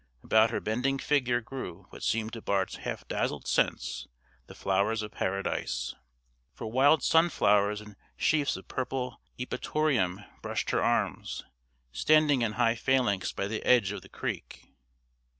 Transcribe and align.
About 0.23 0.49
her 0.49 0.59
bending 0.59 0.97
figure 0.97 1.41
grew 1.41 1.85
what 1.91 2.01
seemed 2.01 2.33
to 2.33 2.41
Bart's 2.41 2.77
half 2.77 3.07
dazzled 3.07 3.45
sense 3.45 4.07
the 4.47 4.55
flowers 4.55 5.03
of 5.03 5.11
paradise, 5.11 5.93
for 6.55 6.65
wild 6.65 7.03
sunflowers 7.03 7.81
and 7.81 7.95
sheafs 8.17 8.57
of 8.57 8.67
purple 8.67 9.21
eupatorium 9.37 10.25
brushed 10.41 10.71
her 10.71 10.81
arms, 10.81 11.43
standing 11.91 12.41
in 12.41 12.53
high 12.53 12.73
phalanx 12.73 13.31
by 13.31 13.45
the 13.45 13.63
edge 13.63 13.91
of 13.91 14.01
the 14.01 14.09
creek. 14.09 14.73